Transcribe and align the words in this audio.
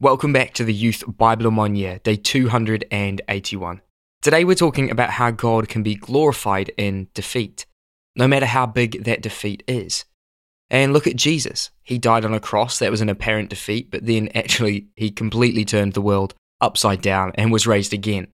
Welcome 0.00 0.32
back 0.32 0.54
to 0.54 0.62
the 0.62 0.72
Youth 0.72 1.02
Bible 1.08 1.50
One 1.50 1.74
Year, 1.74 1.98
day 1.98 2.14
281. 2.14 3.80
Today 4.22 4.44
we're 4.44 4.54
talking 4.54 4.92
about 4.92 5.10
how 5.10 5.32
God 5.32 5.68
can 5.68 5.82
be 5.82 5.96
glorified 5.96 6.70
in 6.76 7.08
defeat, 7.14 7.66
no 8.14 8.28
matter 8.28 8.46
how 8.46 8.64
big 8.64 9.02
that 9.02 9.22
defeat 9.22 9.64
is. 9.66 10.04
And 10.70 10.92
look 10.92 11.08
at 11.08 11.16
Jesus. 11.16 11.70
He 11.82 11.98
died 11.98 12.24
on 12.24 12.32
a 12.32 12.38
cross, 12.38 12.78
that 12.78 12.92
was 12.92 13.00
an 13.00 13.08
apparent 13.08 13.50
defeat, 13.50 13.90
but 13.90 14.06
then 14.06 14.28
actually 14.36 14.86
he 14.94 15.10
completely 15.10 15.64
turned 15.64 15.94
the 15.94 16.00
world 16.00 16.32
upside 16.60 17.02
down 17.02 17.32
and 17.34 17.50
was 17.50 17.66
raised 17.66 17.92
again, 17.92 18.28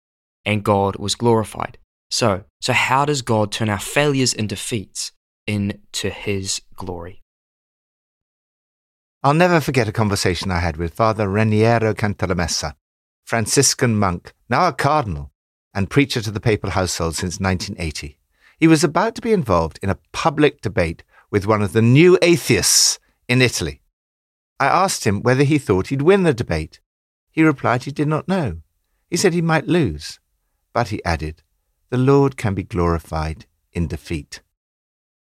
and 0.44 0.66
God 0.66 0.98
was 0.98 1.16
glorified. 1.16 1.78
So, 2.12 2.44
so 2.60 2.74
how 2.74 3.06
does 3.06 3.22
God 3.22 3.54
turn 3.54 3.70
our 3.70 3.80
failures 3.80 4.34
and 4.34 4.50
defeats 4.50 5.14
into 5.48 6.10
his 6.10 6.62
glory? 6.76 7.23
I'll 9.26 9.34
never 9.34 9.62
forget 9.62 9.88
a 9.88 9.94
conversation 9.94 10.52
I 10.52 10.60
had 10.60 10.76
with 10.76 10.94
Father 10.94 11.30
Raniero 11.30 11.94
Cantalamessa, 11.94 12.74
Franciscan 13.24 13.98
monk, 13.98 14.34
now 14.50 14.68
a 14.68 14.74
cardinal, 14.74 15.32
and 15.74 15.90
preacher 15.90 16.20
to 16.20 16.30
the 16.30 16.42
papal 16.42 16.72
household 16.72 17.16
since 17.16 17.40
1980. 17.40 18.20
He 18.60 18.68
was 18.68 18.84
about 18.84 19.16
to 19.16 19.22
be 19.22 19.32
involved 19.32 19.80
in 19.82 19.90
a 19.90 19.98
public 20.12 20.60
debate 20.60 21.06
with 21.32 21.48
one 21.48 21.62
of 21.62 21.72
the 21.72 21.82
new 21.82 22.18
atheists 22.22 23.00
in 23.30 23.42
Italy. 23.42 23.82
I 24.60 24.66
asked 24.66 25.06
him 25.06 25.22
whether 25.22 25.44
he 25.44 25.58
thought 25.58 25.88
he'd 25.88 26.02
win 26.02 26.24
the 26.24 26.34
debate. 26.34 26.82
He 27.32 27.44
replied 27.44 27.84
he 27.84 27.92
did 27.92 28.10
not 28.10 28.28
know. 28.28 28.58
He 29.10 29.16
said 29.16 29.34
he 29.34 29.42
might 29.42 29.68
lose. 29.68 30.20
But 30.74 30.90
he 30.90 31.04
added, 31.06 31.44
The 31.92 31.98
Lord 31.98 32.36
can 32.36 32.56
be 32.56 32.64
glorified 32.64 33.46
in 33.72 33.88
defeat. 33.88 34.42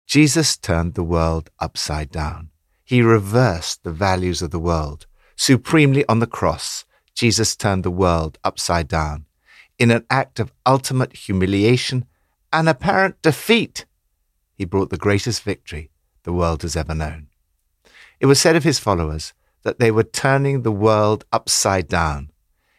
Jesus 0.08 0.56
turned 0.56 0.94
the 0.94 1.04
world 1.04 1.50
upside 1.60 2.10
down. 2.10 2.51
He 2.92 3.02
reversed 3.02 3.86
the 3.86 3.94
values 3.94 4.42
of 4.42 4.52
the 4.52 4.60
world. 4.60 5.08
Supremely 5.38 6.06
on 6.10 6.20
the 6.20 6.28
cross, 6.28 6.84
Jesus 7.16 7.56
turned 7.56 7.86
the 7.86 7.90
world 7.90 8.38
upside 8.44 8.90
down. 8.90 9.28
In 9.80 9.92
an 9.92 10.06
act 10.10 10.42
of 10.42 10.52
ultimate 10.66 11.16
humiliation 11.16 12.04
and 12.52 12.68
apparent 12.68 13.22
defeat, 13.22 13.86
he 14.56 14.66
brought 14.66 14.90
the 14.90 14.98
greatest 14.98 15.42
victory 15.44 15.90
the 16.24 16.34
world 16.34 16.64
has 16.64 16.76
ever 16.76 16.94
known. 16.94 17.30
It 18.20 18.26
was 18.26 18.42
said 18.42 18.58
of 18.58 18.66
his 18.66 18.78
followers 18.78 19.32
that 19.64 19.80
they 19.80 19.90
were 19.90 20.04
turning 20.04 20.64
the 20.64 20.70
world 20.74 21.24
upside 21.32 21.88
down. 21.88 22.30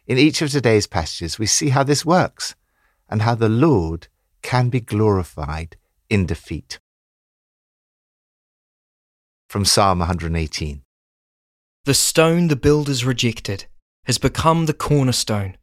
In 0.06 0.19
each 0.19 0.42
of 0.42 0.51
today's 0.51 0.86
passages, 0.86 1.39
we 1.39 1.47
see 1.47 1.70
how 1.70 1.84
this 1.84 2.05
works 2.05 2.55
and 3.08 3.23
how 3.23 3.34
the 3.34 3.48
Lord 3.48 4.08
can 4.42 4.69
be 4.69 4.81
glorified 4.81 5.79
in 6.11 6.27
defeat 6.27 6.81
from 9.53 9.67
Psalm 9.67 9.98
118. 9.98 10.81
The 11.84 11.92
stone 11.92 12.48
the 12.48 12.56
builders 12.56 13.05
rejected 13.05 13.67
has 14.06 14.17
become 14.17 14.64
the 14.64 14.72
cornerstone. 14.72 15.58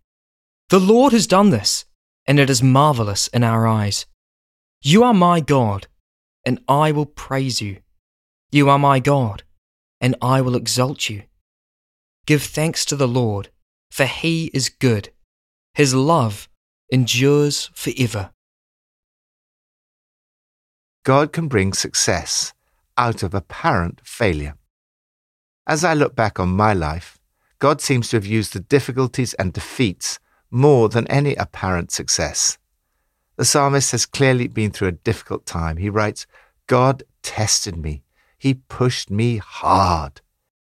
The 0.69 0.79
Lord 0.79 1.11
has 1.11 1.25
done 1.25 1.49
this, 1.49 1.85
and 2.27 2.37
it 2.39 2.51
is 2.51 2.61
marvelous 2.61 3.29
in 3.29 3.43
our 3.43 3.65
eyes. 3.65 4.05
You 4.83 5.01
are 5.01 5.15
my 5.15 5.39
God, 5.39 5.87
and 6.45 6.59
I 6.67 6.91
will 6.91 7.07
praise 7.07 7.61
you. 7.61 7.77
You 8.51 8.69
are 8.69 8.77
my 8.77 8.99
God, 8.99 9.41
and 9.99 10.15
I 10.21 10.39
will 10.41 10.55
exalt 10.55 11.09
you. 11.09 11.23
Give 12.27 12.43
thanks 12.43 12.85
to 12.85 12.95
the 12.95 13.07
Lord, 13.07 13.49
for 13.89 14.05
he 14.05 14.51
is 14.53 14.69
good. 14.69 15.09
His 15.73 15.95
love 15.95 16.47
endures 16.91 17.71
forever. 17.73 18.29
God 21.03 21.33
can 21.33 21.47
bring 21.47 21.73
success 21.73 22.53
out 22.99 23.23
of 23.23 23.33
apparent 23.33 24.01
failure. 24.03 24.55
As 25.65 25.83
I 25.83 25.93
look 25.95 26.15
back 26.15 26.39
on 26.39 26.49
my 26.49 26.73
life, 26.73 27.17
God 27.57 27.81
seems 27.81 28.09
to 28.09 28.17
have 28.17 28.25
used 28.25 28.53
the 28.53 28.59
difficulties 28.59 29.33
and 29.35 29.53
defeats 29.53 30.19
more 30.51 30.89
than 30.89 31.07
any 31.07 31.33
apparent 31.35 31.91
success. 31.91 32.57
The 33.37 33.45
psalmist 33.45 33.91
has 33.91 34.05
clearly 34.05 34.47
been 34.47 34.71
through 34.71 34.89
a 34.89 35.03
difficult 35.09 35.45
time. 35.45 35.77
He 35.77 35.89
writes, 35.89 36.27
God 36.67 37.03
tested 37.23 37.77
me. 37.77 38.03
He 38.37 38.53
pushed 38.53 39.09
me 39.09 39.37
hard. 39.37 40.21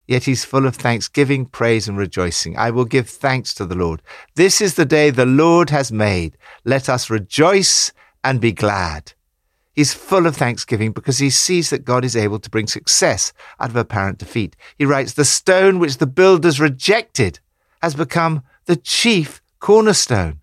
Yet 0.09 0.25
he's 0.25 0.45
full 0.45 0.67
of 0.67 0.77
thanksgiving, 0.77 1.47
praise, 1.47 1.89
and 1.89 1.97
rejoicing. 1.97 2.57
I 2.57 2.71
will 2.71 2.85
give 2.85 3.09
thanks 3.09 3.55
to 3.55 3.67
the 3.67 3.75
Lord. 3.75 4.03
This 4.35 4.61
is 4.61 4.75
the 4.75 4.85
day 4.85 5.11
the 5.11 5.27
Lord 5.27 5.71
has 5.71 5.93
made. 5.93 6.37
Let 6.65 6.89
us 6.89 7.11
rejoice 7.11 7.93
and 8.23 8.41
be 8.41 8.53
glad. 8.53 9.13
He's 9.77 9.93
full 9.93 10.27
of 10.27 10.35
thanksgiving 10.35 10.93
because 10.93 11.19
he 11.19 11.29
sees 11.29 11.69
that 11.69 11.85
God 11.85 12.03
is 12.03 12.17
able 12.17 12.39
to 12.39 12.49
bring 12.49 12.67
success 12.67 13.35
out 13.61 13.69
of 13.69 13.77
apparent 13.77 14.17
defeat. 14.17 14.57
He 14.79 14.87
writes, 14.87 15.13
The 15.13 15.27
stone 15.27 15.79
which 15.79 15.99
the 15.99 16.07
builders 16.07 16.59
rejected 16.59 17.41
has 17.83 17.95
become 17.95 18.43
the 18.65 18.77
chief 18.77 19.43
cornerstone. 19.61 20.41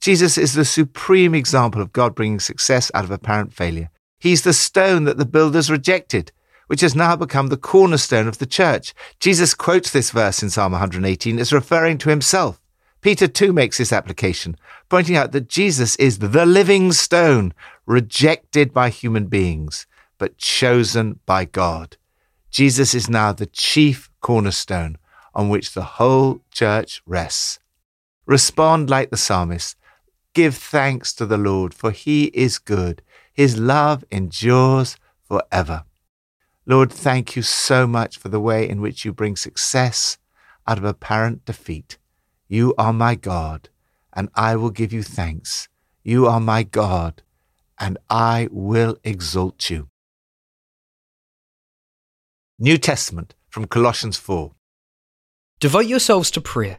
Jesus 0.00 0.38
is 0.38 0.54
the 0.54 0.64
supreme 0.64 1.34
example 1.34 1.82
of 1.82 1.92
God 1.92 2.14
bringing 2.14 2.40
success 2.40 2.90
out 2.94 3.04
of 3.04 3.10
apparent 3.10 3.52
failure. 3.52 3.90
He's 4.18 4.42
the 4.42 4.54
stone 4.54 5.04
that 5.04 5.18
the 5.18 5.26
builders 5.26 5.70
rejected, 5.70 6.32
which 6.66 6.80
has 6.80 6.94
now 6.94 7.16
become 7.16 7.48
the 7.48 7.58
cornerstone 7.58 8.26
of 8.26 8.38
the 8.38 8.46
church. 8.46 8.94
Jesus 9.20 9.52
quotes 9.52 9.90
this 9.90 10.10
verse 10.10 10.42
in 10.42 10.48
Psalm 10.48 10.72
118 10.72 11.38
as 11.38 11.52
referring 11.52 11.98
to 11.98 12.08
himself. 12.08 12.60
Peter 13.02 13.28
too 13.28 13.52
makes 13.52 13.76
this 13.76 13.92
application, 13.92 14.56
pointing 14.88 15.14
out 15.14 15.32
that 15.32 15.50
Jesus 15.50 15.94
is 15.96 16.20
the 16.20 16.46
living 16.46 16.90
stone, 16.90 17.52
rejected 17.86 18.72
by 18.72 18.88
human 18.88 19.26
beings, 19.26 19.86
but 20.18 20.38
chosen 20.38 21.20
by 21.26 21.44
God. 21.44 21.96
Jesus 22.50 22.94
is 22.94 23.10
now 23.10 23.32
the 23.32 23.46
chief 23.46 24.10
cornerstone 24.20 24.96
on 25.34 25.48
which 25.48 25.74
the 25.74 25.82
whole 25.82 26.40
church 26.50 27.02
rests. 27.04 27.58
Respond 28.26 28.88
like 28.88 29.10
the 29.10 29.16
psalmist. 29.16 29.76
Give 30.32 30.54
thanks 30.54 31.12
to 31.14 31.26
the 31.26 31.36
Lord, 31.36 31.74
for 31.74 31.90
he 31.90 32.26
is 32.26 32.58
good. 32.58 33.02
His 33.32 33.58
love 33.58 34.04
endures 34.10 34.96
forever. 35.28 35.84
Lord, 36.66 36.90
thank 36.92 37.36
you 37.36 37.42
so 37.42 37.86
much 37.86 38.16
for 38.16 38.28
the 38.28 38.40
way 38.40 38.68
in 38.68 38.80
which 38.80 39.04
you 39.04 39.12
bring 39.12 39.36
success 39.36 40.16
out 40.66 40.78
of 40.78 40.84
apparent 40.84 41.44
defeat. 41.44 41.98
You 42.48 42.74
are 42.78 42.92
my 42.92 43.16
God, 43.16 43.68
and 44.12 44.28
I 44.34 44.56
will 44.56 44.70
give 44.70 44.92
you 44.92 45.02
thanks. 45.02 45.68
You 46.02 46.26
are 46.26 46.40
my 46.40 46.62
God, 46.62 47.22
and 47.78 47.98
I 48.08 48.48
will 48.50 48.96
exalt 49.04 49.70
you. 49.70 49.88
New 52.58 52.78
Testament 52.78 53.34
from 53.48 53.66
Colossians 53.66 54.16
4. 54.16 54.52
Devote 55.60 55.86
yourselves 55.86 56.30
to 56.32 56.40
prayer, 56.40 56.78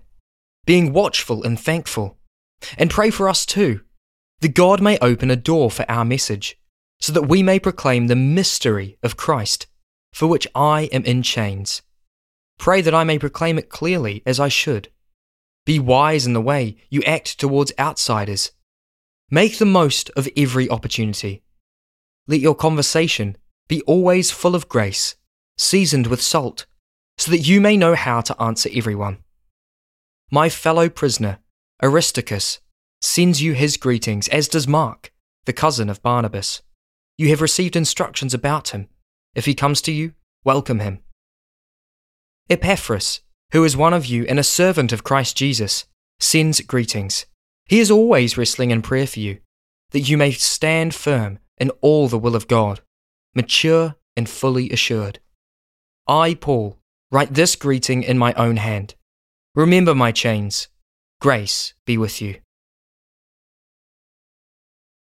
being 0.66 0.94
watchful 0.94 1.44
and 1.44 1.59
thankful, 1.59 2.17
and 2.78 2.89
pray 2.89 3.09
for 3.09 3.28
us 3.28 3.45
too, 3.45 3.81
that 4.41 4.53
God 4.53 4.81
may 4.81 4.97
open 5.00 5.31
a 5.31 5.35
door 5.35 5.69
for 5.72 5.89
our 5.89 6.06
message, 6.06 6.57
so 7.00 7.12
that 7.13 7.23
we 7.23 7.44
may 7.44 7.59
proclaim 7.59 8.07
the 8.07 8.16
mystery 8.16 8.97
of 9.03 9.17
Christ, 9.17 9.67
for 10.13 10.27
which 10.27 10.47
I 10.56 10.83
am 10.94 11.03
in 11.03 11.23
chains. 11.23 11.81
Pray 12.57 12.81
that 12.81 12.95
I 12.95 13.03
may 13.03 13.19
proclaim 13.19 13.57
it 13.57 13.69
clearly 13.69 14.23
as 14.25 14.39
I 14.39 14.47
should. 14.47 14.89
Be 15.66 15.79
wise 15.79 16.25
in 16.25 16.33
the 16.33 16.41
way 16.41 16.77
you 16.89 17.01
act 17.03 17.39
towards 17.39 17.73
outsiders. 17.79 18.51
Make 19.31 19.58
the 19.58 19.66
most 19.66 20.12
of 20.16 20.30
every 20.38 20.69
opportunity. 20.69 21.41
Let 22.28 22.41
your 22.41 22.56
conversation 22.56 23.38
be 23.68 23.81
always 23.81 24.30
full 24.30 24.53
of 24.53 24.69
grace, 24.69 25.16
seasoned 25.58 26.08
with 26.08 26.22
salt, 26.22 26.68
so 27.18 27.31
that 27.31 27.40
you 27.40 27.59
may 27.59 27.75
know 27.75 27.96
how 27.96 28.22
to 28.22 28.40
answer 28.41 28.69
everyone. 28.74 29.18
My 30.31 30.50
fellow 30.50 30.90
prisoner, 30.90 31.40
Aristarchus, 31.81 32.59
sends 33.02 33.41
you 33.41 33.53
his 33.53 33.78
greetings, 33.78 34.28
as 34.28 34.47
does 34.47 34.68
Mark, 34.68 35.12
the 35.46 35.53
cousin 35.53 35.90
of 35.90 36.03
Barnabas. 36.03 36.62
You 37.18 37.30
have 37.30 37.42
received 37.42 37.75
instructions 37.75 38.34
about 38.34 38.69
him. 38.69 38.90
If 39.34 39.46
he 39.46 39.56
comes 39.56 39.81
to 39.84 39.92
you, 39.92 40.13
welcome 40.44 40.80
him. 40.80 41.00
Epaphras, 42.50 43.22
who 43.54 43.63
is 43.63 43.75
one 43.75 43.94
of 43.94 44.06
you 44.06 44.25
and 44.27 44.38
a 44.38 44.44
servant 44.44 44.92
of 44.92 45.04
Christ 45.04 45.36
Jesus, 45.36 45.86
sends 46.19 46.62
greetings. 46.62 47.25
He 47.65 47.79
is 47.79 47.89
always 47.89 48.38
wrestling 48.38 48.71
in 48.71 48.81
prayer 48.81 49.07
for 49.07 49.19
you, 49.19 49.39
that 49.91 50.01
you 50.01 50.17
may 50.17 50.31
stand 50.31 50.94
firm 50.94 51.39
in 51.57 51.71
all 51.81 52.07
the 52.07 52.19
will 52.19 52.35
of 52.35 52.47
God, 52.47 52.81
mature 53.33 53.95
and 54.15 54.29
fully 54.29 54.69
assured. 54.69 55.19
I, 56.07 56.35
Paul, 56.35 56.77
write 57.12 57.33
this 57.33 57.56
greeting 57.56 58.03
in 58.03 58.17
my 58.17 58.33
own 58.33 58.57
hand. 58.57 58.95
Remember 59.56 59.95
my 59.95 60.12
chains. 60.12 60.67
Grace 61.19 61.73
be 61.85 61.97
with 61.97 62.21
you. 62.21 62.35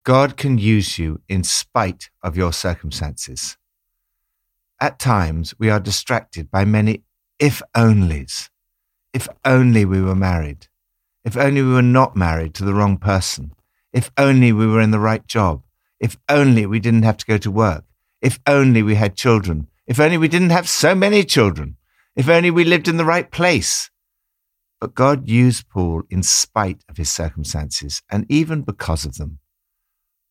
God 0.06 0.36
can 0.36 0.58
use 0.58 1.00
you 1.00 1.22
in 1.30 1.44
spite 1.44 2.10
of 2.22 2.36
your 2.36 2.52
circumstances. 2.52 3.58
At 4.80 5.00
times, 5.00 5.56
we 5.58 5.70
are 5.70 5.80
distracted 5.80 6.52
by 6.52 6.66
many 6.66 7.04
if 7.40 7.62
onlys. 7.76 8.50
If 9.14 9.30
only 9.46 9.86
we 9.86 10.02
were 10.02 10.16
married. 10.16 10.68
If 11.26 11.38
only 11.38 11.62
we 11.62 11.74
were 11.74 11.82
not 11.82 12.16
married 12.16 12.54
to 12.56 12.66
the 12.66 12.74
wrong 12.74 12.98
person. 12.98 13.54
If 13.94 14.12
only 14.18 14.52
we 14.52 14.68
were 14.68 14.82
in 14.82 14.92
the 14.92 15.00
right 15.00 15.26
job. 15.26 15.64
If 16.00 16.18
only 16.28 16.66
we 16.66 16.80
didn't 16.80 17.04
have 17.04 17.18
to 17.18 17.26
go 17.26 17.38
to 17.38 17.52
work. 17.52 17.86
If 18.22 18.40
only 18.46 18.84
we 18.84 18.96
had 18.96 19.16
children. 19.16 19.68
If 19.88 20.00
only 20.00 20.18
we 20.18 20.28
didn't 20.28 20.50
have 20.50 20.68
so 20.68 20.96
many 20.96 21.24
children. 21.24 21.78
If 22.16 22.28
only 22.28 22.52
we 22.52 22.64
lived 22.64 22.88
in 22.88 22.98
the 22.98 23.06
right 23.06 23.30
place. 23.32 23.90
But 24.82 24.96
God 24.96 25.30
used 25.30 25.70
Paul 25.70 26.04
in 26.10 26.24
spite 26.24 26.84
of 26.90 26.98
his 26.98 27.10
circumstances 27.10 28.02
and 28.12 28.26
even 28.28 28.64
because 28.64 29.06
of 29.06 29.16
them. 29.16 29.40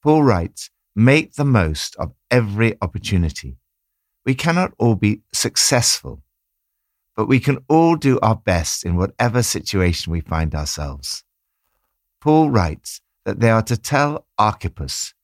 Paul 0.02 0.22
writes, 0.22 0.68
Make 0.94 1.34
the 1.34 1.44
most 1.44 1.96
of 1.96 2.12
every 2.30 2.76
opportunity. 2.82 3.56
We 4.26 4.34
cannot 4.34 4.74
all 4.78 4.94
be 4.94 5.22
successful, 5.32 6.22
but 7.16 7.26
we 7.26 7.40
can 7.40 7.58
all 7.68 7.96
do 7.96 8.18
our 8.20 8.36
best 8.36 8.84
in 8.84 8.96
whatever 8.96 9.42
situation 9.42 10.12
we 10.12 10.20
find 10.20 10.54
ourselves. 10.54 11.24
Paul 12.20 12.50
writes 12.50 13.00
that 13.24 13.40
they 13.40 13.50
are 13.50 13.62
to 13.62 13.76
tell 13.76 14.26
Archippus, 14.38 15.14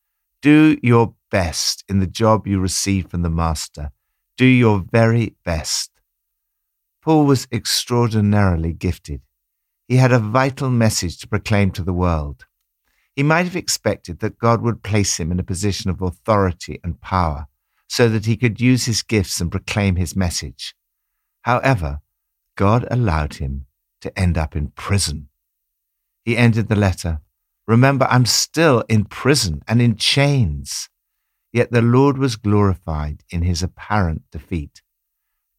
Do 0.43 0.79
your 0.83 1.15
best 1.31 1.85
in 1.89 2.01
the 2.01 2.07
job 2.07 2.47
you 2.47 2.61
receive 2.61 3.11
from 3.11 3.23
the 3.23 3.31
Master. 3.31 3.93
Do 4.37 4.47
your 4.47 4.85
very 4.91 5.35
best. 5.45 5.91
Paul 7.03 7.27
was 7.27 7.49
extraordinarily 7.53 8.73
gifted. 8.73 9.23
He 9.87 9.97
had 9.97 10.13
a 10.13 10.19
vital 10.19 10.71
message 10.71 11.19
to 11.19 11.29
proclaim 11.29 11.71
to 11.73 11.83
the 11.83 11.93
world. 11.93 12.45
He 13.17 13.23
might 13.23 13.45
have 13.45 13.57
expected 13.57 14.21
that 14.21 14.39
God 14.39 14.63
would 14.63 14.83
place 14.83 15.19
him 15.19 15.33
in 15.33 15.41
a 15.41 15.45
position 15.45 15.91
of 15.91 16.03
authority 16.03 16.79
and 16.85 17.01
power 17.01 17.47
so 17.89 18.09
that 18.09 18.27
he 18.27 18.37
could 18.37 18.61
use 18.61 18.85
his 18.85 19.03
gifts 19.03 19.41
and 19.41 19.51
proclaim 19.51 19.97
his 19.97 20.15
message. 20.15 20.75
However, 21.49 22.03
God 22.57 22.87
allowed 22.91 23.37
him 23.37 23.65
to 24.03 24.13
end 24.19 24.37
up 24.37 24.55
in 24.55 24.69
prison. 24.69 25.31
He 26.23 26.37
ended 26.37 26.69
the 26.69 26.77
letter 26.77 27.23
Remember, 27.67 28.07
I'm 28.11 28.27
still 28.27 28.83
in 28.87 29.07
prison 29.07 29.63
and 29.67 29.81
in 29.81 29.97
chains. 29.97 30.91
Yet 31.51 31.71
the 31.71 31.81
Lord 31.81 32.19
was 32.19 32.37
glorified 32.37 33.25
in 33.31 33.43
his 33.43 33.63
apparent 33.63 34.25
defeat. 34.31 34.83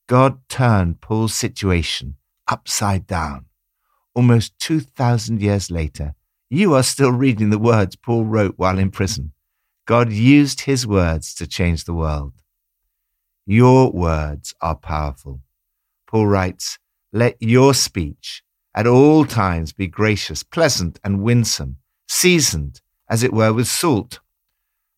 God 0.07 0.39
turned 0.47 1.01
Paul's 1.01 1.33
situation 1.33 2.17
upside 2.47 3.07
down. 3.07 3.45
Almost 4.13 4.59
2,000 4.59 5.41
years 5.41 5.71
later, 5.71 6.13
you 6.51 6.75
are 6.75 6.83
still 6.83 7.11
reading 7.11 7.49
the 7.49 7.65
words 7.71 7.95
Paul 7.95 8.25
wrote 8.25 8.55
while 8.57 8.77
in 8.77 8.91
prison. 8.91 9.33
God 9.87 10.11
used 10.11 10.61
his 10.61 10.85
words 10.85 11.33
to 11.35 11.47
change 11.47 11.85
the 11.85 11.95
world. 11.95 12.33
Your 13.47 13.91
words 13.91 14.53
are 14.61 14.75
powerful. 14.75 15.41
Paul 16.09 16.25
writes, 16.25 16.79
Let 17.13 17.37
your 17.39 17.75
speech 17.75 18.41
at 18.73 18.87
all 18.87 19.25
times 19.25 19.73
be 19.73 19.85
gracious, 19.85 20.41
pleasant, 20.41 20.99
and 21.03 21.21
winsome, 21.21 21.77
seasoned, 22.07 22.81
as 23.07 23.21
it 23.21 23.31
were, 23.31 23.53
with 23.53 23.67
salt, 23.67 24.19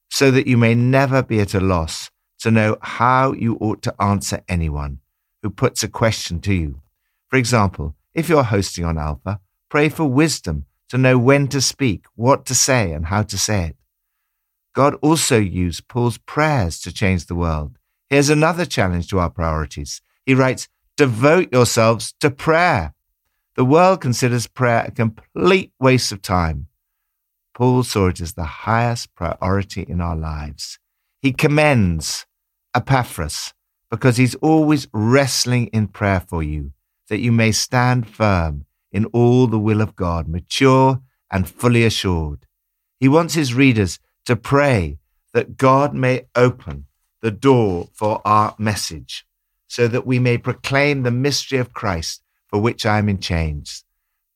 so 0.10 0.32
that 0.32 0.48
you 0.48 0.56
may 0.56 0.74
never 0.74 1.22
be 1.22 1.42
at 1.42 1.54
a 1.54 1.60
loss 1.60 2.10
to 2.40 2.50
know 2.50 2.78
how 2.82 3.34
you 3.34 3.58
ought 3.60 3.82
to 3.82 4.02
answer 4.02 4.42
anyone 4.48 5.00
who 5.42 5.50
puts 5.50 5.84
a 5.84 5.90
question 5.90 6.40
to 6.40 6.54
you. 6.54 6.80
For 7.28 7.36
example, 7.36 7.94
if 8.14 8.30
you're 8.30 8.44
hosting 8.44 8.86
on 8.86 8.98
Alpha, 8.98 9.42
pray 9.68 9.90
for 9.90 10.06
wisdom 10.06 10.64
to 10.88 10.98
know 10.98 11.18
when 11.18 11.50
to 11.50 11.60
speak, 11.60 12.06
what 12.16 12.46
to 12.46 12.56
say, 12.56 12.94
and 12.94 13.08
how 13.08 13.24
to 13.24 13.38
say 13.38 13.66
it. 13.66 13.76
God 14.74 14.96
also 15.02 15.38
used 15.38 15.90
Paul's 15.90 16.20
prayers 16.20 16.80
to 16.82 16.94
change 16.94 17.26
the 17.26 17.36
world. 17.36 17.78
Here's 18.10 18.30
another 18.30 18.66
challenge 18.66 19.10
to 19.10 19.20
our 19.20 19.30
priorities. 19.30 20.02
He 20.26 20.34
writes, 20.34 20.70
Devote 21.02 21.52
yourselves 21.52 22.14
to 22.20 22.30
prayer. 22.30 22.94
The 23.56 23.66
world 23.66 24.02
considers 24.02 24.46
prayer 24.46 24.86
a 24.88 24.92
complete 24.92 25.74
waste 25.80 26.12
of 26.12 26.22
time. 26.22 26.68
Paul 27.56 27.82
saw 27.82 28.10
it 28.10 28.22
as 28.22 28.34
the 28.34 28.44
highest 28.44 29.16
priority 29.16 29.82
in 29.82 30.00
our 30.00 30.16
lives. 30.16 30.78
He 31.20 31.34
commends 31.34 32.28
Epaphras 32.76 33.56
because 33.90 34.18
he's 34.18 34.36
always 34.36 34.88
wrestling 34.94 35.72
in 35.74 35.88
prayer 35.88 36.20
for 36.20 36.44
you, 36.44 36.72
that 37.10 37.20
you 37.20 37.32
may 37.32 37.52
stand 37.52 38.08
firm 38.08 38.66
in 38.92 39.06
all 39.06 39.48
the 39.48 39.58
will 39.58 39.82
of 39.82 39.96
God, 39.96 40.28
mature 40.28 41.02
and 41.32 41.50
fully 41.50 41.84
assured. 41.84 42.46
He 43.00 43.08
wants 43.08 43.34
his 43.34 43.56
readers 43.56 43.98
to 44.26 44.36
pray 44.36 45.00
that 45.34 45.58
God 45.58 45.96
may 45.96 46.28
open 46.36 46.86
the 47.22 47.32
door 47.32 47.90
for 47.92 48.22
our 48.24 48.54
message, 48.60 49.26
so 49.72 49.88
that 49.88 50.06
we 50.06 50.20
may 50.20 50.38
proclaim 50.38 51.04
the 51.04 51.12
mystery 51.12 51.58
of 51.58 51.74
Christ 51.74 52.22
for 52.50 52.60
which 52.60 52.86
I 52.86 52.98
am 52.98 53.08
in 53.08 53.20
chains. 53.20 53.86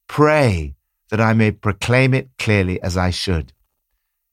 Pray 0.07 0.75
that 1.09 1.19
I 1.19 1.33
may 1.33 1.51
proclaim 1.51 2.13
it 2.13 2.29
clearly 2.39 2.81
as 2.81 2.95
I 2.95 3.09
should. 3.09 3.51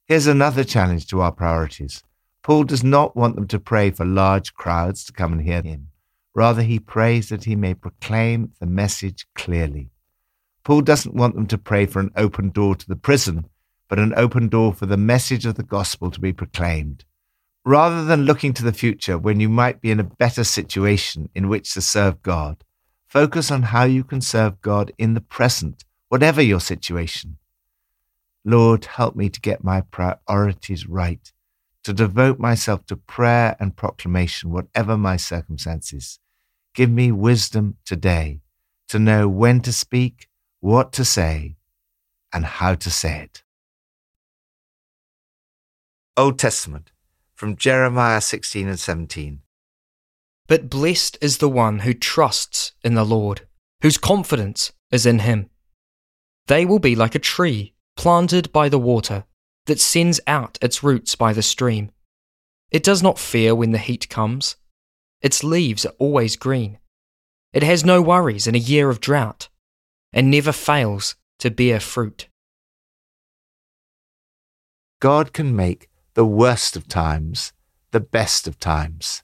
Here's 0.07 0.27
another 0.27 0.63
challenge 0.63 1.07
to 1.07 1.19
our 1.19 1.33
priorities. 1.33 2.03
Paul 2.41 2.63
does 2.63 2.85
not 2.85 3.17
want 3.17 3.35
them 3.35 3.47
to 3.47 3.59
pray 3.59 3.91
for 3.91 4.05
large 4.05 4.53
crowds 4.53 5.03
to 5.03 5.11
come 5.11 5.33
and 5.33 5.41
hear 5.41 5.61
him. 5.61 5.89
Rather, 6.33 6.61
he 6.61 6.79
prays 6.79 7.27
that 7.27 7.43
he 7.43 7.57
may 7.57 7.73
proclaim 7.73 8.53
the 8.61 8.65
message 8.65 9.27
clearly. 9.35 9.89
Paul 10.63 10.83
doesn't 10.83 11.15
want 11.15 11.35
them 11.35 11.47
to 11.47 11.57
pray 11.57 11.85
for 11.85 11.99
an 11.99 12.11
open 12.15 12.49
door 12.49 12.75
to 12.75 12.87
the 12.87 12.95
prison, 12.95 13.49
but 13.89 13.99
an 13.99 14.13
open 14.15 14.47
door 14.47 14.73
for 14.73 14.85
the 14.85 14.95
message 14.95 15.45
of 15.45 15.55
the 15.55 15.63
gospel 15.63 16.09
to 16.11 16.21
be 16.21 16.31
proclaimed. 16.31 17.03
Rather 17.65 18.03
than 18.03 18.25
looking 18.25 18.53
to 18.53 18.63
the 18.63 18.73
future 18.73 19.17
when 19.17 19.39
you 19.39 19.47
might 19.47 19.79
be 19.79 19.89
in 19.89 19.99
a 19.99 20.03
better 20.03 20.43
situation 20.43 21.29
in 21.33 21.47
which 21.47 21.73
to 21.73 21.81
serve 21.81 22.21
God, 22.21 22.63
focus 23.05 23.51
on 23.51 23.63
how 23.63 23.83
you 23.83 24.03
can 24.03 24.21
serve 24.21 24.61
God 24.61 24.91
in 24.97 25.13
the 25.13 25.21
present, 25.21 25.85
whatever 26.09 26.41
your 26.41 26.59
situation. 26.59 27.37
Lord, 28.43 28.85
help 28.85 29.15
me 29.15 29.29
to 29.29 29.39
get 29.39 29.63
my 29.63 29.81
priorities 29.81 30.87
right 30.87 31.31
to 31.83 31.93
devote 31.93 32.39
myself 32.39 32.85
to 32.85 32.95
prayer 32.95 33.55
and 33.59 33.75
proclamation, 33.75 34.51
whatever 34.51 34.97
my 34.97 35.17
circumstances. 35.17 36.19
Give 36.73 36.89
me 36.89 37.11
wisdom 37.11 37.77
today 37.85 38.39
to 38.87 38.99
know 38.99 39.27
when 39.27 39.59
to 39.61 39.73
speak, 39.73 40.27
what 40.59 40.93
to 40.93 41.05
say, 41.05 41.55
and 42.31 42.45
how 42.45 42.75
to 42.75 42.89
say 42.89 43.19
it. 43.19 43.43
Old 46.15 46.39
Testament 46.39 46.91
from 47.43 47.57
Jeremiah 47.57 48.21
16 48.21 48.69
and 48.69 48.79
17. 48.79 49.41
But 50.47 50.69
blessed 50.69 51.17
is 51.19 51.39
the 51.39 51.49
one 51.49 51.79
who 51.79 51.93
trusts 51.93 52.71
in 52.85 52.93
the 52.93 53.03
Lord, 53.03 53.45
whose 53.81 53.97
confidence 53.97 54.71
is 54.91 55.05
in 55.05 55.19
him. 55.19 55.49
They 56.47 56.65
will 56.65 56.79
be 56.79 56.95
like 56.95 57.15
a 57.15 57.19
tree 57.19 57.73
planted 57.97 58.53
by 58.53 58.69
the 58.69 58.79
water 58.79 59.25
that 59.65 59.81
sends 59.81 60.21
out 60.25 60.57
its 60.61 60.83
roots 60.83 61.15
by 61.15 61.33
the 61.33 61.41
stream. 61.41 61.91
It 62.71 62.81
does 62.81 63.03
not 63.03 63.19
fear 63.19 63.53
when 63.53 63.73
the 63.73 63.77
heat 63.77 64.07
comes. 64.07 64.55
Its 65.21 65.43
leaves 65.43 65.85
are 65.85 65.95
always 65.99 66.37
green. 66.37 66.79
It 67.51 67.63
has 67.63 67.83
no 67.83 68.01
worries 68.01 68.47
in 68.47 68.55
a 68.55 68.69
year 68.71 68.89
of 68.89 69.01
drought, 69.01 69.49
and 70.13 70.31
never 70.31 70.53
fails 70.53 71.17
to 71.39 71.51
bear 71.51 71.81
fruit. 71.81 72.29
God 75.01 75.33
can 75.33 75.53
make 75.53 75.89
the 76.13 76.25
worst 76.25 76.75
of 76.75 76.87
times 76.87 77.53
the 77.91 77.99
best 77.99 78.47
of 78.47 78.59
times. 78.59 79.23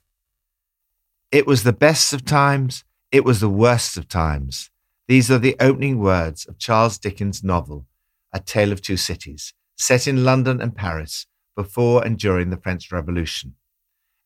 It 1.31 1.48
was 1.48 1.63
the 1.63 1.74
best 1.74 2.13
of 2.13 2.24
times, 2.24 2.84
it 3.12 3.25
was 3.25 3.39
the 3.39 3.50
worst 3.50 3.98
of 3.98 4.08
times. 4.08 4.69
These 5.08 5.31
are 5.31 5.39
the 5.39 5.55
opening 5.60 6.00
words 6.00 6.46
of 6.46 6.60
Charles 6.60 7.00
Dickens' 7.00 7.43
novel, 7.43 7.88
A 8.31 8.39
Tale 8.39 8.72
of 8.72 8.81
Two 8.81 8.96
Cities, 8.96 9.53
set 9.75 10.08
in 10.08 10.24
London 10.24 10.62
and 10.62 10.75
Paris 10.75 11.25
before 11.55 12.05
and 12.05 12.17
during 12.17 12.51
the 12.51 12.58
French 12.58 12.91
Revolution. 12.91 13.55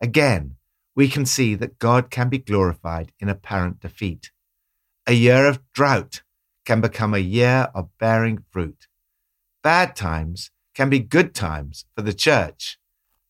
Again, 0.01 0.55
we 0.93 1.07
can 1.07 1.25
see 1.25 1.55
that 1.55 1.79
God 1.79 2.09
can 2.09 2.27
be 2.27 2.37
glorified 2.37 3.13
in 3.19 3.29
apparent 3.29 3.79
defeat. 3.79 4.31
A 5.07 5.13
year 5.13 5.47
of 5.47 5.61
drought 5.73 6.21
can 6.65 6.81
become 6.81 7.13
a 7.13 7.19
year 7.19 7.69
of 7.73 7.97
bearing 7.97 8.43
fruit. 8.51 8.87
Bad 9.63 9.95
times 9.95 10.51
can 10.73 10.89
be 10.89 10.99
good 10.99 11.33
times 11.33 11.85
for 11.95 12.01
the 12.01 12.13
church. 12.13 12.77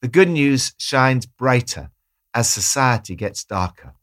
The 0.01 0.07
good 0.07 0.29
news 0.29 0.73
shines 0.77 1.25
brighter 1.25 1.91
as 2.33 2.49
society 2.49 3.15
gets 3.15 3.43
darker. 3.43 3.93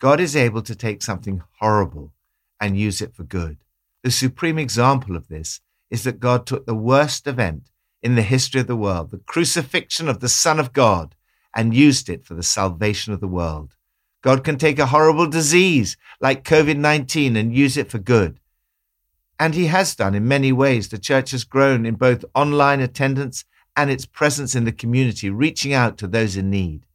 God 0.00 0.20
is 0.20 0.36
able 0.36 0.62
to 0.62 0.74
take 0.74 1.02
something 1.02 1.42
horrible 1.58 2.12
and 2.60 2.78
use 2.78 3.00
it 3.00 3.14
for 3.14 3.24
good. 3.24 3.58
The 4.02 4.10
supreme 4.10 4.58
example 4.58 5.16
of 5.16 5.28
this 5.28 5.60
is 5.90 6.04
that 6.04 6.20
God 6.20 6.46
took 6.46 6.66
the 6.66 6.74
worst 6.74 7.26
event 7.26 7.70
in 8.02 8.14
the 8.14 8.22
history 8.22 8.60
of 8.60 8.66
the 8.66 8.76
world, 8.76 9.10
the 9.10 9.18
crucifixion 9.18 10.08
of 10.08 10.20
the 10.20 10.28
Son 10.28 10.60
of 10.60 10.72
God, 10.72 11.14
and 11.54 11.74
used 11.74 12.08
it 12.08 12.24
for 12.24 12.34
the 12.34 12.42
salvation 12.42 13.12
of 13.12 13.20
the 13.20 13.28
world. 13.28 13.74
God 14.22 14.44
can 14.44 14.58
take 14.58 14.78
a 14.78 14.86
horrible 14.86 15.26
disease 15.26 15.96
like 16.20 16.44
COVID 16.44 16.76
19 16.76 17.36
and 17.36 17.54
use 17.54 17.76
it 17.76 17.90
for 17.90 17.98
good. 17.98 18.40
And 19.38 19.54
He 19.54 19.66
has 19.66 19.94
done 19.94 20.14
in 20.14 20.26
many 20.26 20.52
ways. 20.52 20.88
The 20.88 20.98
church 20.98 21.30
has 21.32 21.44
grown 21.44 21.84
in 21.84 21.94
both 21.94 22.24
online 22.34 22.80
attendance 22.80 23.44
and 23.76 23.90
its 23.90 24.06
presence 24.06 24.54
in 24.54 24.64
the 24.64 24.72
community, 24.72 25.28
reaching 25.28 25.72
out 25.72 25.98
to 25.98 26.06
those 26.06 26.36
in 26.36 26.50
need. 26.50 26.86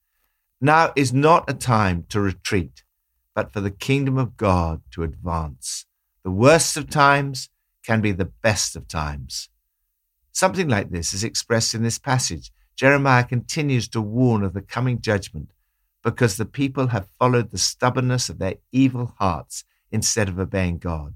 Now 0.59 0.93
is 0.95 1.13
not 1.13 1.49
a 1.49 1.53
time 1.53 2.05
to 2.09 2.19
retreat, 2.19 2.83
but 3.35 3.53
for 3.53 3.61
the 3.61 3.71
kingdom 3.71 4.17
of 4.17 4.37
God 4.37 4.81
to 4.91 5.03
advance. 5.03 5.85
The 6.23 6.31
worst 6.31 6.77
of 6.77 6.89
times 6.89 7.49
can 7.83 8.01
be 8.01 8.11
the 8.11 8.25
best 8.25 8.75
of 8.75 8.87
times. 8.87 9.49
Something 10.31 10.69
like 10.69 10.91
this 10.91 11.13
is 11.13 11.23
expressed 11.23 11.73
in 11.73 11.83
this 11.83 11.99
passage. 11.99 12.51
Jeremiah 12.75 13.23
continues 13.23 13.87
to 13.89 14.01
warn 14.01 14.43
of 14.43 14.53
the 14.53 14.61
coming 14.61 15.01
judgment 15.01 15.51
because 16.03 16.37
the 16.37 16.45
people 16.45 16.87
have 16.87 17.09
followed 17.19 17.51
the 17.51 17.57
stubbornness 17.57 18.29
of 18.29 18.39
their 18.39 18.55
evil 18.71 19.13
hearts 19.17 19.63
instead 19.91 20.29
of 20.29 20.39
obeying 20.39 20.77
God. 20.77 21.15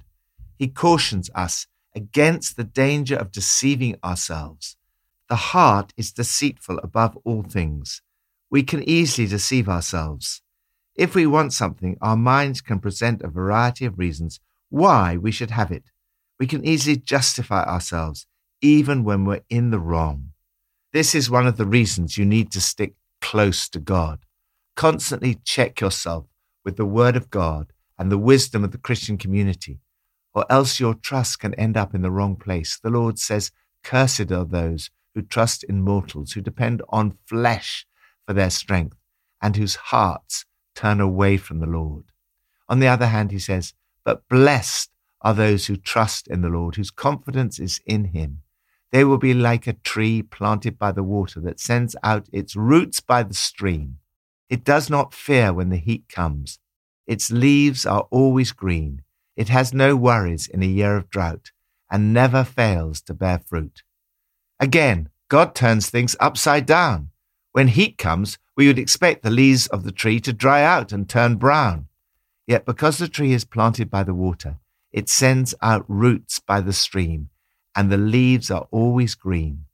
He 0.58 0.68
cautions 0.68 1.30
us 1.36 1.68
against 1.96 2.58
the 2.58 2.64
danger 2.64 3.16
of 3.16 3.32
deceiving 3.32 3.98
ourselves. 4.04 4.78
The 5.30 5.36
heart 5.36 5.94
is 5.98 6.12
deceitful 6.12 6.80
above 6.84 7.18
all 7.24 7.44
things. 7.44 8.02
We 8.50 8.64
can 8.64 8.88
easily 8.88 9.28
deceive 9.28 9.68
ourselves. 9.68 10.42
If 10.96 11.16
we 11.16 11.26
want 11.26 11.54
something, 11.54 11.98
our 12.02 12.16
minds 12.16 12.62
can 12.62 12.80
present 12.80 13.22
a 13.22 13.28
variety 13.28 13.86
of 13.86 14.00
reasons 14.00 14.40
why 14.70 15.18
we 15.18 15.32
should 15.32 15.52
have 15.52 15.72
it. 15.72 15.92
We 16.40 16.48
can 16.48 16.66
easily 16.66 16.98
justify 16.98 17.64
ourselves, 17.64 18.28
even 18.62 19.04
when 19.04 19.26
we're 19.26 19.44
in 19.50 19.72
the 19.72 19.80
wrong. 19.80 20.32
This 20.94 21.14
is 21.16 21.30
one 21.30 21.48
of 21.48 21.58
the 21.58 21.66
reasons 21.66 22.18
you 22.18 22.26
need 22.26 22.52
to 22.52 22.62
stick 22.62 22.94
close 23.22 23.68
to 23.70 23.80
God. 23.80 24.20
Constantly 24.76 25.36
check 25.44 25.82
yourself 25.82 26.26
with 26.64 26.78
the 26.78 26.86
Word 26.86 27.16
of 27.16 27.30
God 27.30 27.74
and 27.98 28.12
the 28.12 28.18
wisdom 28.18 28.64
of 28.64 28.72
the 28.72 28.78
Christian 28.78 29.18
community, 29.18 29.80
or 30.36 30.46
else 30.50 30.80
your 30.80 30.94
trust 30.94 31.40
can 31.40 31.54
end 31.56 31.78
up 31.78 31.96
in 31.96 32.02
the 32.02 32.12
wrong 32.12 32.36
place. 32.36 32.78
The 32.78 32.90
Lord 32.90 33.18
says, 33.18 33.52
Cursed 33.84 34.32
are 34.32 34.46
those 34.46 34.92
who 35.16 35.22
trust 35.22 35.64
in 35.64 35.82
mortals, 35.82 36.34
who 36.34 36.42
depend 36.42 36.82
on 36.90 37.18
flesh 37.26 37.88
for 38.28 38.34
their 38.34 38.50
strength, 38.50 38.98
and 39.42 39.56
whose 39.56 39.76
hearts 39.76 40.46
turn 40.76 41.00
away 41.00 41.38
from 41.38 41.60
the 41.60 41.66
Lord. 41.66 42.04
On 42.68 42.80
the 42.80 42.88
other 42.88 43.08
hand, 43.08 43.32
he 43.32 43.40
says, 43.40 43.74
But 44.04 44.28
blessed 44.28 44.92
are 45.22 45.34
those 45.34 45.68
who 45.68 45.78
trust 45.78 46.28
in 46.28 46.42
the 46.42 46.50
Lord, 46.50 46.76
whose 46.76 46.92
confidence 46.92 47.58
is 47.58 47.80
in 47.86 48.06
him. 48.06 48.42
They 48.92 49.06
will 49.06 49.18
be 49.18 49.34
like 49.34 49.68
a 49.68 49.74
tree 49.74 50.22
planted 50.22 50.78
by 50.78 50.92
the 50.92 51.04
water 51.04 51.40
that 51.42 51.60
sends 51.60 51.96
out 52.04 52.28
its 52.34 52.56
roots 52.56 53.00
by 53.00 53.24
the 53.24 53.34
stream. 53.34 54.00
It 54.50 54.64
does 54.64 54.90
not 54.90 55.14
fear 55.14 55.54
when 55.54 55.70
the 55.70 55.78
heat 55.78 56.10
comes. 56.10 56.60
Its 57.08 57.32
leaves 57.32 57.86
are 57.86 58.08
always 58.12 58.52
green. 58.52 59.02
It 59.36 59.50
has 59.50 59.74
no 59.74 59.96
worries 59.96 60.48
in 60.48 60.64
a 60.64 60.68
year 60.68 60.96
of 60.96 61.10
drought 61.10 61.52
and 61.92 62.14
never 62.14 62.44
fails 62.44 63.02
to 63.02 63.14
bear 63.14 63.40
fruit. 63.40 63.84
Again, 64.60 65.10
God 65.28 65.54
turns 65.54 65.90
things 65.90 66.16
upside 66.20 66.66
down. 66.66 67.10
When 67.52 67.68
heat 67.68 67.98
comes, 67.98 68.38
we 68.56 68.68
would 68.68 68.80
expect 68.80 69.24
the 69.24 69.30
leaves 69.30 69.68
of 69.68 69.84
the 69.84 69.92
tree 69.92 70.20
to 70.22 70.34
dry 70.34 70.64
out 70.64 70.92
and 70.92 71.10
turn 71.10 71.36
brown. 71.36 71.88
Yet 72.48 72.66
because 72.66 72.98
the 72.98 73.08
tree 73.08 73.34
is 73.34 73.44
planted 73.44 73.90
by 73.90 74.04
the 74.04 74.14
water, 74.14 74.58
it 74.92 75.10
sends 75.10 75.54
out 75.62 75.84
roots 75.88 76.40
by 76.40 76.62
the 76.62 76.74
stream, 76.74 77.30
and 77.76 77.92
the 77.92 77.98
leaves 77.98 78.50
are 78.50 78.68
always 78.72 79.16
green. 79.16 79.66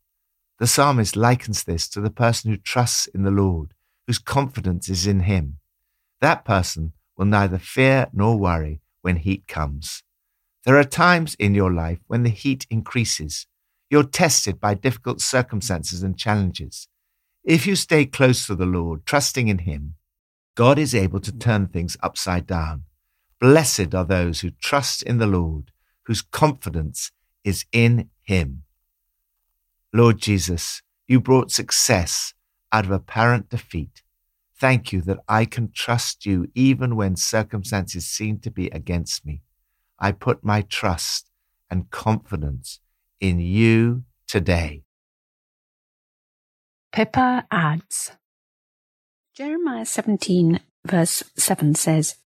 The 0.58 0.68
psalmist 0.68 1.16
likens 1.16 1.64
this 1.64 1.88
to 1.90 2.02
the 2.02 2.10
person 2.10 2.50
who 2.50 2.58
trusts 2.58 3.08
in 3.08 3.24
the 3.24 3.32
Lord, 3.32 3.74
whose 4.08 4.20
confidence 4.20 4.90
is 4.90 5.06
in 5.06 5.22
him. 5.22 5.58
That 6.22 6.46
person 6.46 6.94
will 7.18 7.26
neither 7.26 7.58
fear 7.58 8.10
nor 8.14 8.38
worry 8.38 8.81
when 9.02 9.18
heat 9.18 9.48
comes. 9.48 10.04
There 10.66 10.78
are 10.78 10.84
times 10.84 11.36
in 11.36 11.56
your 11.56 11.72
life 11.72 12.00
when 12.08 12.24
the 12.24 12.30
heat 12.30 12.68
increases. 12.70 13.48
You're 13.90 14.04
tested 14.04 14.60
by 14.60 14.76
difficult 14.76 15.20
circumstances 15.22 16.04
and 16.04 16.18
challenges. 16.18 16.88
If 17.44 17.66
you 17.66 17.76
stay 17.76 18.06
close 18.06 18.46
to 18.48 18.56
the 18.56 18.66
Lord, 18.66 19.06
trusting 19.06 19.48
in 19.48 19.60
Him, 19.60 19.96
God 20.56 20.78
is 20.78 20.94
able 20.94 21.20
to 21.22 21.32
turn 21.32 21.68
things 21.68 21.98
upside 22.04 22.46
down. 22.46 22.84
Blessed 23.40 23.96
are 23.96 24.06
those 24.06 24.42
who 24.42 24.52
trust 24.52 25.02
in 25.02 25.18
the 25.18 25.26
Lord, 25.26 25.72
whose 26.06 26.22
confidence 26.22 27.12
is 27.44 27.66
in 27.72 28.10
Him. 28.22 28.64
Lord 29.92 30.20
Jesus, 30.20 30.84
you 31.08 31.20
brought 31.20 31.52
success 31.52 32.34
out 32.72 32.86
of 32.86 32.92
apparent 32.92 33.50
defeat. 33.50 34.04
Thank 34.62 34.94
you 34.94 35.02
that 35.02 35.18
I 35.28 35.46
can 35.46 35.72
trust 35.72 36.24
you 36.24 36.48
even 36.54 36.96
when 36.96 37.16
circumstances 37.16 38.06
seem 38.06 38.38
to 38.42 38.52
be 38.52 38.68
against 38.68 39.26
me. 39.26 39.42
I 39.98 40.12
put 40.12 40.44
my 40.44 40.62
trust 40.62 41.32
and 41.72 41.90
confidence 41.90 42.80
in 43.20 43.40
you 43.40 44.04
today. 44.28 44.84
Pippa 46.92 47.48
adds 47.50 48.12
Jeremiah 49.34 49.84
17, 49.84 50.60
verse 50.86 51.24
7 51.36 51.74
says, 51.74 52.18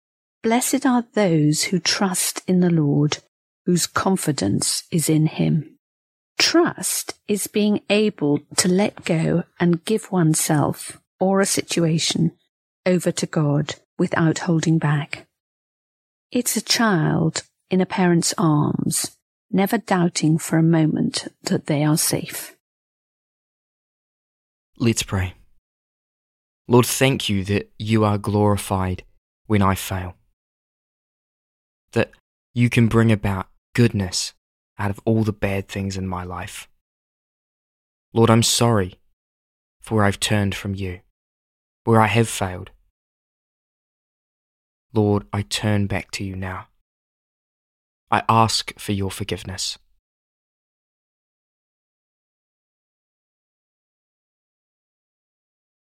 Blessed 0.44 0.86
are 0.86 1.06
those 1.14 1.64
who 1.64 1.80
trust 1.80 2.42
in 2.50 2.60
the 2.60 2.70
Lord, 2.70 3.20
whose 3.66 3.88
confidence 3.88 4.84
is 4.92 5.08
in 5.08 5.28
him. 5.28 5.78
Trust 6.38 7.14
is 7.30 7.48
being 7.48 7.80
able 7.90 8.42
to 8.58 8.68
let 8.68 9.06
go 9.06 9.46
and 9.58 9.86
give 9.86 10.12
oneself 10.12 11.00
or 11.20 11.42
a 11.42 11.46
situation 11.46 12.32
over 12.86 13.12
to 13.12 13.26
God 13.26 13.76
without 13.98 14.40
holding 14.40 14.78
back. 14.78 15.28
It's 16.32 16.56
a 16.56 16.62
child 16.62 17.44
in 17.70 17.82
a 17.82 17.86
parent's 17.86 18.34
arms, 18.38 19.18
never 19.52 19.78
doubting 19.78 20.38
for 20.38 20.58
a 20.58 20.64
moment 20.64 21.28
that 21.44 21.68
they 21.68 21.84
are 21.84 21.98
safe. 21.98 22.56
Let's 24.78 25.04
pray. 25.04 25.34
Lord, 26.68 26.86
thank 26.86 27.30
you 27.30 27.44
that 27.46 27.72
you 27.78 28.04
are 28.04 28.18
glorified 28.18 29.04
when 29.46 29.62
I 29.62 29.76
fail. 29.76 30.16
That 31.94 32.12
you 32.54 32.70
can 32.70 32.88
bring 32.88 33.12
about 33.12 33.48
goodness 33.74 34.34
out 34.78 34.90
of 34.90 35.00
all 35.06 35.24
the 35.24 35.32
bad 35.32 35.68
things 35.68 35.96
in 35.96 36.08
my 36.08 36.24
life. 36.24 36.68
Lord, 38.14 38.30
I'm 38.30 38.44
sorry 38.44 39.00
for 39.82 39.96
where 39.96 40.06
I've 40.06 40.20
turned 40.20 40.56
from 40.56 40.74
you, 40.74 41.02
where 41.86 42.02
I 42.02 42.08
have 42.08 42.28
failed. 42.28 42.72
Lord, 44.92 45.26
I 45.32 45.44
turn 45.44 45.88
back 45.88 46.12
to 46.12 46.24
you 46.24 46.36
now. 46.36 46.68
I 48.12 48.24
ask 48.28 48.78
for 48.80 48.92
your 48.92 49.12
forgiveness. 49.12 49.78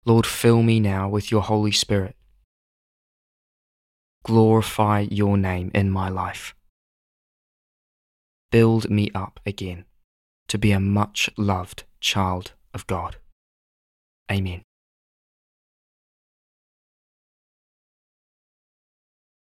Lord, 0.06 0.25
fill 0.25 0.62
me 0.62 0.80
now 0.80 1.10
with 1.10 1.32
your 1.32 1.42
Holy 1.42 1.72
Spirit. 1.72 2.16
Glorify 4.24 5.08
your 5.10 5.38
name 5.38 5.72
in 5.74 5.89
my 5.89 6.10
life. 6.10 6.54
Build 8.51 8.89
me 8.89 9.10
up 9.16 9.39
again 9.46 9.86
to 10.48 10.58
be 10.58 10.72
a 10.72 10.80
much 10.80 11.30
loved 11.38 11.84
child 12.00 12.54
of 12.74 12.88
God. 12.88 13.18
Amen. 14.32 14.66